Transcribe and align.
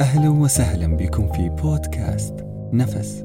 أهلا 0.00 0.28
وسهلا 0.28 0.96
بكم 0.96 1.32
في 1.32 1.48
بودكاست 1.48 2.34
نفس. 2.72 3.24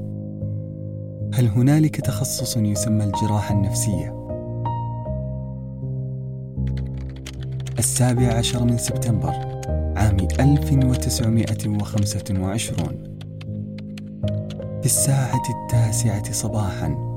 هل 1.33 1.47
هنالك 1.47 2.01
تخصص 2.01 2.57
يسمى 2.57 3.03
الجراحة 3.03 3.55
النفسية؟ 3.55 4.15
السابع 7.79 8.33
عشر 8.33 8.63
من 8.63 8.77
سبتمبر 8.77 9.33
عام 9.97 10.17
1925 10.39 13.03
في 14.79 14.85
الساعة 14.85 15.41
التاسعة 15.49 16.31
صباحا 16.31 17.09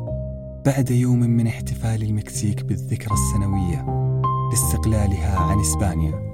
بعد 0.67 0.91
يوم 0.91 1.21
من 1.21 1.47
احتفال 1.47 2.03
المكسيك 2.03 2.65
بالذكرى 2.65 3.15
السنوية 3.15 3.87
لاستقلالها 4.51 5.39
عن 5.39 5.61
إسبانيا 5.61 6.33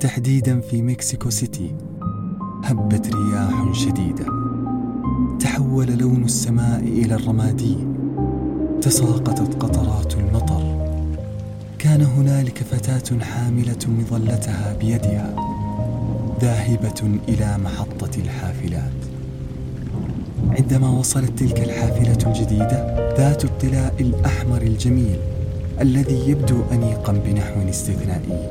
تحديدا 0.00 0.60
في 0.60 0.82
مكسيكو 0.82 1.30
سيتي. 1.30 1.76
هبت 2.64 3.14
رياح 3.14 3.72
شديدة. 3.72 4.26
تحول 5.40 5.98
لون 5.98 6.24
السماء 6.24 6.80
إلى 6.80 7.14
الرمادي. 7.14 7.76
تساقطت 8.82 9.62
قطرات 9.62 10.14
المطر. 10.14 10.80
كان 11.78 12.02
هنالك 12.02 12.58
فتاة 12.58 13.18
حاملة 13.18 13.78
مظلتها 13.88 14.76
بيدها 14.80 15.36
ذاهبة 16.40 17.18
إلى 17.28 17.58
محطة 17.58 18.18
الحافلات. 18.18 19.00
عندما 20.58 20.90
وصلت 20.90 21.38
تلك 21.38 21.60
الحافلة 21.60 22.18
الجديدة 22.26 23.10
ذات 23.18 23.44
الطلاء 23.44 23.94
الأحمر 24.00 24.62
الجميل 24.62 25.18
الذي 25.80 26.30
يبدو 26.30 26.62
أنيقا 26.72 27.12
بنحو 27.12 27.68
استثنائي 27.68 28.50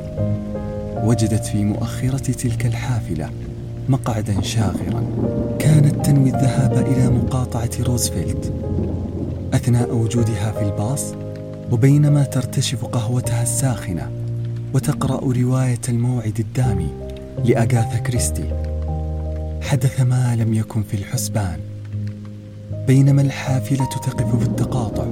وجدت 1.04 1.44
في 1.44 1.64
مؤخرة 1.64 2.32
تلك 2.32 2.66
الحافلة 2.66 3.30
مقعدا 3.90 4.40
شاغرا. 4.42 5.04
كانت 5.58 6.06
تنوي 6.06 6.30
الذهاب 6.30 6.72
إلى 6.86 7.08
مقاطعة 7.08 7.70
روزفلت 7.80 8.52
أثناء 9.54 9.94
وجودها 9.94 10.52
في 10.52 10.62
الباص 10.62 11.14
وبينما 11.70 12.24
ترتشف 12.24 12.84
قهوتها 12.84 13.42
الساخنة 13.42 14.10
وتقرأ 14.74 15.32
رواية 15.32 15.80
الموعد 15.88 16.38
الدامي 16.38 16.88
لأغاثا 17.44 17.98
كريستي. 17.98 18.44
حدث 19.62 20.00
ما 20.00 20.36
لم 20.36 20.54
يكن 20.54 20.82
في 20.82 20.94
الحسبان. 20.94 21.58
بينما 22.86 23.22
الحافلة 23.22 23.84
تقف 23.84 24.36
في 24.36 24.46
التقاطع 24.46 25.06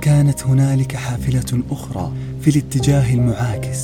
كانت 0.00 0.46
هنالك 0.46 0.96
حافلة 0.96 1.62
أخرى 1.70 2.12
في 2.40 2.50
الاتجاه 2.50 3.14
المعاكس. 3.14 3.78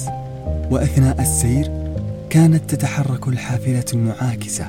وأثناء 0.70 1.20
السير 1.22 1.85
كانت 2.30 2.74
تتحرك 2.74 3.28
الحافلة 3.28 3.84
المعاكسة 3.94 4.66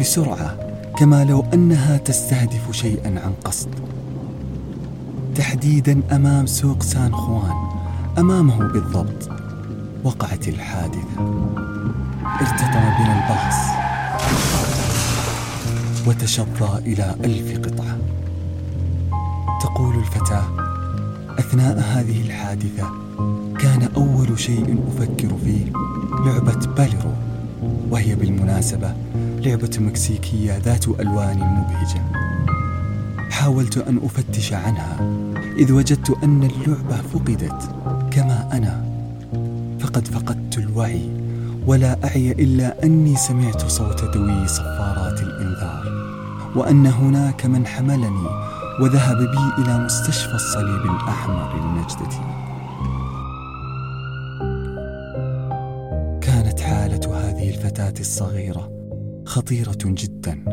بسرعة 0.00 0.56
كما 0.98 1.24
لو 1.24 1.44
أنها 1.54 1.96
تستهدف 1.96 2.70
شيئا 2.70 3.08
عن 3.08 3.32
قصد. 3.44 3.68
تحديدا 5.34 6.02
أمام 6.12 6.46
سوق 6.46 6.82
سان 6.82 7.14
خوان 7.14 7.54
أمامه 8.18 8.68
بالضبط 8.68 9.30
وقعت 10.04 10.48
الحادثة. 10.48 11.44
ارتطم 12.40 12.84
بنا 12.98 13.14
الباص. 13.24 13.84
وتشظى 16.06 16.78
إلى 16.78 17.14
ألف 17.24 17.58
قطعة. 17.58 17.98
تقول 19.62 19.96
الفتاة 19.96 20.44
أثناء 21.38 21.78
هذه 21.78 22.22
الحادثة 22.26 23.03
كان 23.58 23.88
أول 23.96 24.38
شيء 24.40 24.78
أفكر 24.88 25.36
فيه 25.44 25.72
لعبة 26.26 26.66
باليرو 26.76 27.12
وهي 27.90 28.14
بالمناسبة 28.14 28.94
لعبة 29.14 29.70
مكسيكية 29.80 30.58
ذات 30.58 30.88
ألوان 30.88 31.38
مبهجة. 31.38 32.02
حاولت 33.30 33.78
أن 33.78 34.00
أفتش 34.04 34.52
عنها 34.52 34.96
إذ 35.58 35.72
وجدت 35.72 36.16
أن 36.24 36.42
اللعبة 36.42 36.96
فقدت 36.96 37.74
كما 38.10 38.48
أنا. 38.52 38.84
فقد 39.80 40.08
فقدت 40.08 40.58
الوعي 40.58 41.10
ولا 41.66 41.98
أعي 42.04 42.32
إلا 42.32 42.84
أني 42.84 43.16
سمعت 43.16 43.66
صوت 43.66 44.04
دوي 44.04 44.48
صفارات 44.48 45.20
الإنذار 45.20 46.04
وأن 46.56 46.86
هناك 46.86 47.46
من 47.46 47.66
حملني 47.66 48.28
وذهب 48.80 49.16
بي 49.18 49.62
إلى 49.62 49.78
مستشفى 49.78 50.34
الصليب 50.34 50.82
الأحمر 50.82 51.56
لنجدتي 51.56 52.20
حالة 56.64 57.16
هذه 57.16 57.48
الفتاة 57.50 57.94
الصغيرة 58.00 58.70
خطيرة 59.26 59.78
جدا 59.84 60.44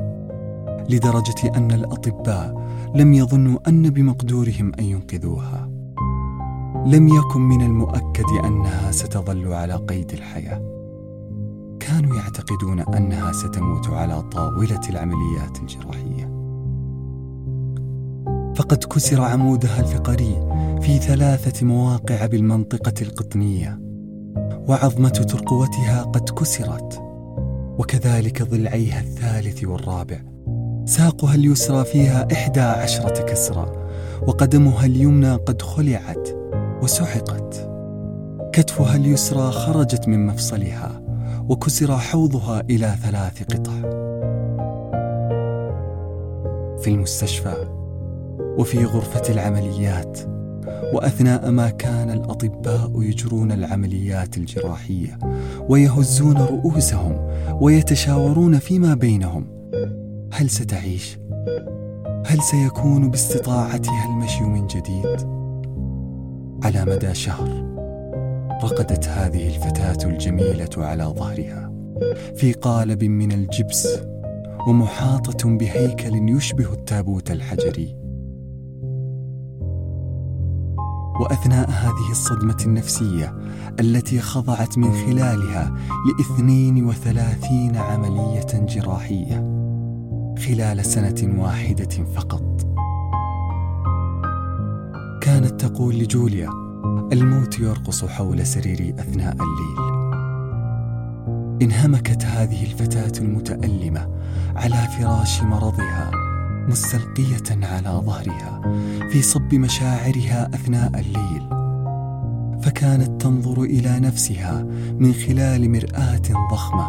لدرجة 0.89 1.57
أن 1.57 1.72
الأطباء 1.72 2.61
لم 2.95 3.13
يظنوا 3.13 3.59
أن 3.67 3.89
بمقدورهم 3.89 4.72
أن 4.79 4.83
ينقذوها. 4.83 5.69
لم 6.85 7.07
يكن 7.07 7.41
من 7.41 7.61
المؤكد 7.61 8.45
أنها 8.45 8.91
ستظل 8.91 9.53
على 9.53 9.73
قيد 9.73 10.11
الحياة. 10.11 10.61
كانوا 11.79 12.16
يعتقدون 12.16 12.79
أنها 12.79 13.31
ستموت 13.31 13.88
على 13.88 14.22
طاولة 14.22 14.81
العمليات 14.89 15.59
الجراحية. 15.59 16.31
فقد 18.55 18.83
كسر 18.83 19.22
عمودها 19.22 19.79
الفقري 19.79 20.35
في 20.81 20.97
ثلاثة 20.97 21.66
مواقع 21.66 22.25
بالمنطقة 22.25 22.93
القطنية. 23.01 23.91
وعظمة 24.67 25.09
ترقوتها 25.09 26.03
قد 26.03 26.29
كسرت 26.29 27.01
وكذلك 27.77 28.44
ضلعيها 28.44 28.99
الثالث 28.99 29.63
والرابع. 29.63 30.17
ساقها 30.85 31.35
اليسرى 31.35 31.85
فيها 31.85 32.27
إحدى 32.33 32.61
عشرة 32.61 33.22
كسرة 33.22 33.89
وقدمها 34.27 34.85
اليمنى 34.85 35.35
قد 35.35 35.61
خلعت 35.61 36.29
وسحقت. 36.81 37.69
كتفها 38.53 38.95
اليسرى 38.95 39.51
خرجت 39.51 40.07
من 40.07 40.25
مفصلها 40.25 41.01
وكسر 41.49 41.97
حوضها 41.97 42.63
إلى 42.69 42.95
ثلاث 43.03 43.43
قطع. 43.43 44.01
في 46.81 46.88
المستشفى 46.88 47.67
وفي 48.57 48.85
غرفة 48.85 49.33
العمليات 49.33 50.19
وأثناء 50.94 51.51
ما 51.51 51.69
كان 51.69 52.09
الأطباء 52.09 53.01
يجرون 53.01 53.51
العمليات 53.51 54.38
الجراحية 54.38 55.19
ويهزون 55.69 56.38
رؤوسهم 56.38 57.27
ويتشاورون 57.61 58.59
فيما 58.59 58.94
بينهم. 58.94 59.47
هل 60.33 60.49
ستعيش؟ 60.49 61.17
هل 62.25 62.41
سيكون 62.41 63.09
باستطاعتها 63.09 64.05
المشي 64.05 64.44
من 64.44 64.67
جديد؟ 64.67 65.41
على 66.63 66.85
مدى 66.85 67.13
شهر 67.13 67.72
رقدت 68.63 69.07
هذه 69.07 69.47
الفتاة 69.47 70.09
الجميلة 70.09 70.69
على 70.78 71.03
ظهرها 71.03 71.72
في 72.35 72.53
قالب 72.53 73.03
من 73.03 73.31
الجبس 73.31 73.88
ومحاطة 74.67 75.57
بهيكل 75.57 76.29
يشبه 76.29 76.73
التابوت 76.73 77.31
الحجري. 77.31 78.00
وأثناء 81.19 81.69
هذه 81.69 82.11
الصدمة 82.11 82.57
النفسية 82.66 83.35
التي 83.79 84.19
خضعت 84.19 84.77
من 84.77 84.91
خلالها 84.91 85.73
لاثنين 86.07 86.85
وثلاثين 86.85 87.77
عملية 87.77 88.47
جراحية 88.53 89.61
خلال 90.47 90.85
سنة 90.85 91.41
واحدة 91.44 92.05
فقط. 92.16 92.67
كانت 95.22 95.66
تقول 95.66 95.96
لجوليا 95.96 96.49
الموت 97.14 97.59
يرقص 97.59 98.05
حول 98.05 98.46
سريري 98.46 98.90
أثناء 98.99 99.34
الليل. 99.34 100.02
انهمكت 101.61 102.25
هذه 102.25 102.64
الفتاة 102.64 103.22
المتألمة 103.22 104.07
على 104.55 104.87
فراش 104.97 105.43
مرضها. 105.43 106.30
مستلقية 106.72 107.66
على 107.66 108.02
ظهرها 108.06 108.62
في 109.09 109.22
صب 109.22 109.56
مشاعرها 109.56 110.50
أثناء 110.53 111.00
الليل. 111.00 111.44
فكانت 112.64 113.22
تنظر 113.22 113.64
إلى 113.64 114.00
نفسها 114.00 114.64
من 115.00 115.14
خلال 115.14 115.72
مرآة 115.72 116.22
ضخمة 116.52 116.88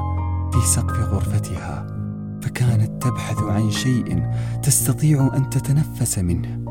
في 0.53 0.67
سقف 0.75 0.99
غرفتها. 0.99 1.87
فكانت 2.43 3.03
تبحث 3.03 3.39
عن 3.43 3.71
شيء 3.71 4.23
تستطيع 4.63 5.31
أن 5.35 5.51
تتنفس 5.51 6.19
منه. 6.19 6.65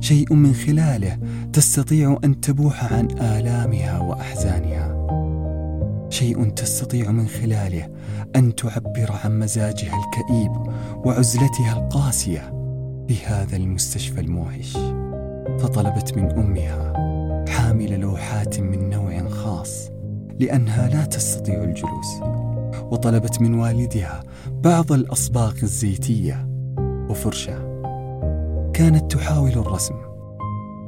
شيء 0.00 0.34
من 0.34 0.54
خلاله 0.54 1.18
تستطيع 1.52 2.18
أن 2.24 2.40
تبوح 2.40 2.92
عن 2.92 3.08
آلامها 3.20 3.98
وأحزانها. 3.98 4.85
شيء 6.10 6.50
تستطيع 6.50 7.10
من 7.10 7.28
خلاله 7.28 7.88
أن 8.36 8.54
تعبر 8.54 9.12
عن 9.24 9.38
مزاجها 9.38 9.94
الكئيب 10.04 10.52
وعزلتها 11.04 11.72
القاسية 11.72 12.52
في 13.08 13.26
هذا 13.26 13.56
المستشفى 13.56 14.20
الموحش. 14.20 14.76
فطلبت 15.58 16.18
من 16.18 16.30
أمها 16.30 16.92
حامل 17.48 18.00
لوحات 18.00 18.60
من 18.60 18.90
نوع 18.90 19.28
خاص 19.28 19.90
لأنها 20.40 20.88
لا 20.88 21.04
تستطيع 21.04 21.64
الجلوس. 21.64 22.20
وطلبت 22.90 23.40
من 23.40 23.54
والدها 23.54 24.22
بعض 24.48 24.92
الأصباغ 24.92 25.54
الزيتية 25.62 26.48
وفرشة 27.10 27.76
كانت 28.74 29.12
تحاول 29.12 29.50
الرسم 29.50 29.94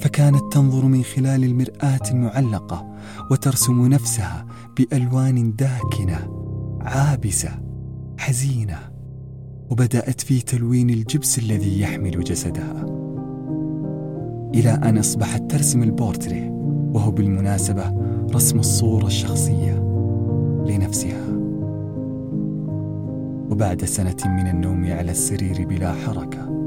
فكانت 0.01 0.53
تنظر 0.53 0.85
من 0.85 1.03
خلال 1.03 1.45
المرآة 1.45 2.11
المعلقة 2.11 2.87
وترسم 3.31 3.87
نفسها 3.87 4.47
بألوان 4.77 5.57
داكنة 5.57 6.39
عابسة 6.81 7.51
حزينة 8.19 8.79
وبدأت 9.71 10.21
في 10.21 10.41
تلوين 10.41 10.91
الجبس 10.91 11.39
الذي 11.39 11.81
يحمل 11.81 12.25
جسدها. 12.25 12.87
إلى 14.55 14.71
أن 14.71 14.99
أصبحت 14.99 15.51
ترسم 15.51 15.83
البورتريه 15.83 16.49
وهو 16.95 17.11
بالمناسبة 17.11 17.95
رسم 18.35 18.59
الصورة 18.59 19.07
الشخصية 19.07 19.75
لنفسها. 20.67 21.29
وبعد 23.51 23.85
سنة 23.85 24.17
من 24.27 24.47
النوم 24.47 24.85
على 24.85 25.11
السرير 25.11 25.67
بلا 25.67 25.93
حركة 25.93 26.59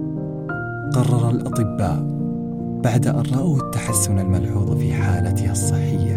قرر 0.93 1.29
الأطباء 1.29 2.20
بعد 2.83 3.07
أن 3.07 3.23
رأوا 3.33 3.57
التحسن 3.57 4.19
الملحوظ 4.19 4.77
في 4.77 4.93
حالتها 4.93 5.51
الصحية 5.51 6.15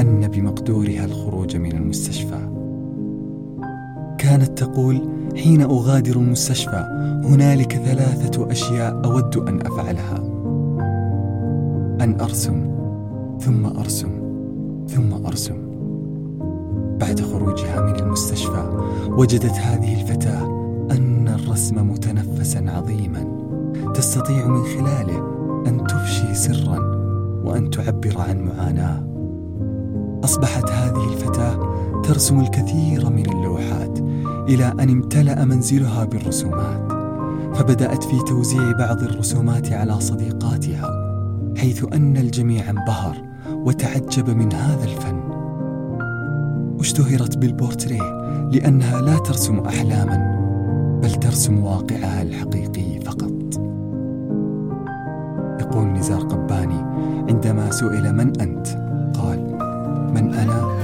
أن 0.00 0.28
بمقدورها 0.28 1.04
الخروج 1.04 1.56
من 1.56 1.72
المستشفى. 1.72 2.48
كانت 4.18 4.58
تقول 4.58 5.08
حين 5.36 5.62
أغادر 5.62 6.16
المستشفى 6.16 6.84
هنالك 7.24 7.72
ثلاثة 7.72 8.50
أشياء 8.50 9.04
أود 9.04 9.36
أن 9.36 9.60
أفعلها. 9.66 10.16
أن 12.00 12.20
أرسم 12.20 12.70
ثم 13.40 13.66
أرسم 13.66 14.10
ثم 14.88 15.26
أرسم. 15.26 15.56
بعد 17.00 17.20
خروجها 17.20 17.80
من 17.80 17.96
المستشفى 17.96 18.64
وجدت 19.08 19.54
هذه 19.54 20.00
الفتاة 20.00 20.44
أن 20.90 21.28
الرسم 21.28 21.90
متنفسا 21.90 22.64
عظيما 22.68 23.24
تستطيع 23.94 24.46
من 24.46 24.62
خلاله 24.62 25.35
تعبر 27.86 28.20
عن 28.20 28.44
معاناة. 28.44 29.06
أصبحت 30.24 30.70
هذه 30.70 31.12
الفتاة 31.12 31.72
ترسم 32.02 32.40
الكثير 32.40 33.10
من 33.10 33.30
اللوحات 33.30 33.98
إلى 34.48 34.72
أن 34.80 34.90
امتلأ 34.90 35.44
منزلها 35.44 36.04
بالرسومات 36.04 36.92
فبدأت 37.54 38.04
في 38.04 38.22
توزيع 38.22 38.72
بعض 38.72 39.02
الرسومات 39.02 39.72
على 39.72 40.00
صديقاتها 40.00 40.90
حيث 41.56 41.84
أن 41.92 42.16
الجميع 42.16 42.70
انبهر 42.70 43.16
وتعجب 43.48 44.30
من 44.30 44.52
هذا 44.52 44.84
الفن. 44.84 45.20
اشتهرت 46.80 47.38
بالبورتريه 47.38 48.12
لأنها 48.52 49.00
لا 49.00 49.18
ترسم 49.18 49.58
أحلاما 49.58 50.36
بل 51.02 51.14
ترسم 51.14 51.64
واقعها 51.64 52.22
الحقيقي 52.22 53.00
فقط. 53.00 53.32
يقول 55.60 55.86
نزار 55.86 56.20
قباني 56.20 56.75
عندما 57.36 57.70
سئل 57.70 58.12
من 58.12 58.40
أنت؟ 58.40 58.68
قال 59.18 59.40
من 60.14 60.34
أنا؟ 60.34 60.76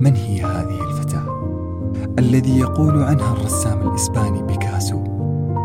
من 0.00 0.16
هي 0.16 0.42
هذه 0.42 0.80
الفتاة؟ 0.90 1.24
الذي 2.18 2.58
يقول 2.58 3.02
عنها 3.02 3.32
الرسام 3.32 3.88
الإسباني 3.88 4.42
بيكاسو 4.42 5.04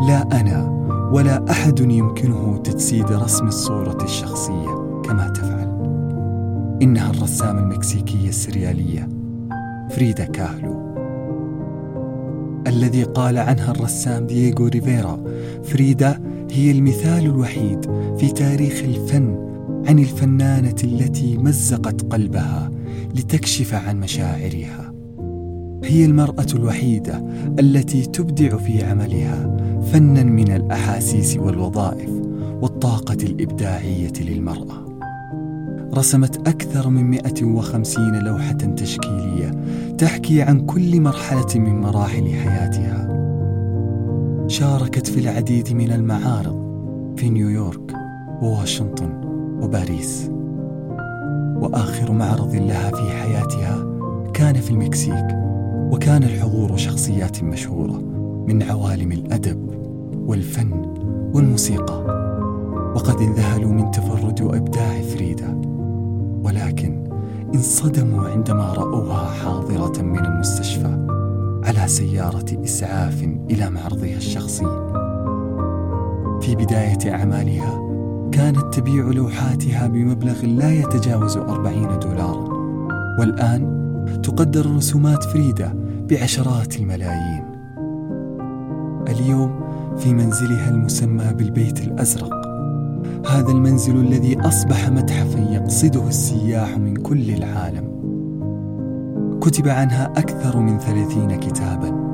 لا 0.08 0.40
أنا. 0.40 0.81
ولا 1.12 1.50
أحد 1.50 1.80
يمكنه 1.80 2.56
تجسيد 2.56 3.12
رسم 3.12 3.46
الصورة 3.46 4.04
الشخصية 4.04 5.02
كما 5.04 5.28
تفعل. 5.28 5.72
إنها 6.82 7.10
الرسامة 7.10 7.60
المكسيكية 7.60 8.28
السريالية 8.28 9.08
فريدا 9.90 10.24
كاهلو. 10.24 10.92
الذي 12.66 13.02
قال 13.02 13.38
عنها 13.38 13.70
الرسام 13.70 14.26
دييغو 14.26 14.66
ريفيرا 14.66 15.24
فريدا 15.64 16.20
هي 16.50 16.70
المثال 16.70 17.24
الوحيد 17.24 17.90
في 18.18 18.28
تاريخ 18.28 18.82
الفن 18.84 19.36
عن 19.86 19.98
الفنانة 19.98 20.76
التي 20.84 21.36
مزقت 21.36 22.12
قلبها 22.12 22.70
لتكشف 23.14 23.74
عن 23.74 24.00
مشاعرها. 24.00 24.92
هي 25.84 26.04
المرأة 26.04 26.46
الوحيدة 26.54 27.24
التي 27.58 28.02
تبدع 28.02 28.56
في 28.56 28.84
عملها 28.84 29.56
فنا 29.82 30.22
من 30.22 30.52
الأحاسيس 30.52 31.36
والوظائف 31.36 32.10
والطاقة 32.62 33.16
الإبداعية 33.22 34.12
للمرأة 34.20 34.82
رسمت 35.94 36.48
أكثر 36.48 36.88
من 36.88 37.10
150 37.10 38.18
لوحة 38.18 38.52
تشكيلية 38.52 39.50
تحكي 39.98 40.42
عن 40.42 40.66
كل 40.66 41.00
مرحلة 41.00 41.46
من 41.54 41.80
مراحل 41.80 42.28
حياتها. 42.28 43.08
شاركت 44.48 45.06
في 45.06 45.20
العديد 45.20 45.72
من 45.72 45.92
المعارض 45.92 46.62
في 47.16 47.30
نيويورك 47.30 47.94
وواشنطن 48.42 49.10
وباريس. 49.62 50.30
وآخر 51.56 52.12
معرض 52.12 52.54
لها 52.54 52.90
في 52.90 53.10
حياتها 53.10 53.86
كان 54.34 54.54
في 54.54 54.70
المكسيك 54.70 55.26
وكان 55.92 56.22
الحضور 56.22 56.76
شخصيات 56.76 57.42
مشهورة 57.42 58.02
من 58.48 58.62
عوالم 58.62 59.12
الأدب 59.12 59.71
والفن 60.32 60.72
والموسيقى. 61.34 62.04
وقد 62.96 63.20
انذهلوا 63.20 63.72
من 63.72 63.90
تفرد 63.90 64.42
وإبداع 64.42 65.00
فريدة. 65.00 65.60
ولكن 66.44 67.04
انصدموا 67.54 68.28
عندما 68.28 68.72
رأوها 68.72 69.30
حاضرة 69.30 70.02
من 70.02 70.24
المستشفى 70.24 71.06
على 71.64 71.88
سيارة 71.88 72.64
إسعاف 72.64 73.22
إلى 73.50 73.70
معرضها 73.70 74.16
الشخصي. 74.16 74.64
في 76.40 76.56
بداية 76.56 77.14
أعمالها 77.14 77.80
كانت 78.32 78.74
تبيع 78.74 79.04
لوحاتها 79.04 79.86
بمبلغ 79.86 80.46
لا 80.46 80.72
يتجاوز 80.72 81.36
أربعين 81.36 81.98
دولارا. 81.98 82.48
والآن 83.18 83.82
تقدر 84.22 84.76
رسومات 84.76 85.24
فريدة 85.24 85.74
بعشرات 86.10 86.76
الملايين. 86.76 87.44
اليوم 89.08 89.71
في 89.98 90.14
منزلها 90.14 90.70
المسمى 90.70 91.32
بالبيت 91.32 91.80
الأزرق. 91.80 92.34
هذا 93.26 93.50
المنزل 93.50 93.96
الذي 93.96 94.40
أصبح 94.40 94.88
متحفا 94.88 95.38
يقصده 95.38 96.08
السياح 96.08 96.78
من 96.78 96.96
كل 96.96 97.30
العالم. 97.30 97.92
كتب 99.40 99.68
عنها 99.68 100.12
أكثر 100.16 100.60
من 100.60 100.78
ثلاثين 100.78 101.34
كتابا. 101.36 102.12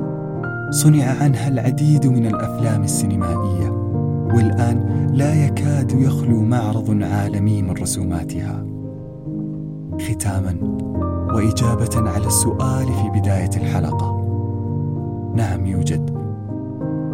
صنع 0.71 1.05
عنها 1.21 1.47
العديد 1.47 2.07
من 2.07 2.25
الأفلام 2.25 2.83
السينمائية 2.83 3.69
والآن 4.33 5.07
لا 5.13 5.45
يكاد 5.45 5.91
يخلو 5.91 6.43
معرض 6.43 7.03
عالمي 7.03 7.61
من 7.61 7.71
رسوماتها. 7.71 8.65
ختاما 10.09 10.57
وإجابة 11.33 12.09
على 12.09 12.27
السؤال 12.27 12.85
في 12.85 13.19
بداية 13.19 13.49
الحلقة. 13.55 14.19
نعم 15.35 15.65
يوجد. 15.65 16.28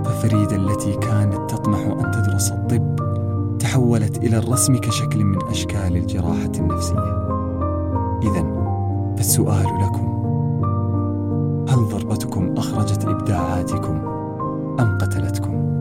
ففريدة 0.06 0.56
التي 0.56 0.94
كانت 0.94 1.52
تطمح 1.52 1.80
أن 1.80 2.12
تدرس 2.12 2.52
الطب 2.52 2.96
تحولت 3.60 4.18
إلى 4.18 4.38
الرسم 4.38 4.78
كشكل 4.78 5.24
من 5.24 5.48
أشكال 5.50 5.98
الجراحة 5.98 6.52
النفسية 6.60 7.28
إذا 8.24 8.46
فالسؤال 9.18 9.66
لكم 9.66 10.16
هل 11.70 11.90
ضربتكم 11.90 12.54
أخرجت 12.58 13.06
إبداعاتكم 13.06 13.96
أم 14.80 14.98
قتلتكم؟ 15.02 15.75